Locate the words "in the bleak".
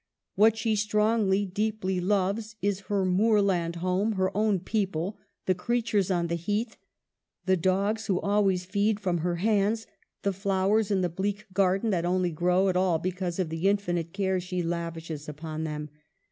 10.89-11.45